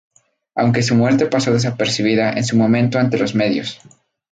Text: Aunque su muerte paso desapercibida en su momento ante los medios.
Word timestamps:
Aunque 0.55 0.81
su 0.81 0.95
muerte 0.95 1.27
paso 1.27 1.53
desapercibida 1.53 2.31
en 2.33 2.43
su 2.43 2.57
momento 2.57 2.97
ante 2.97 3.19
los 3.19 3.35
medios. 3.35 3.79